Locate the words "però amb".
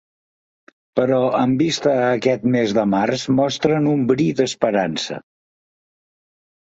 0.99-1.59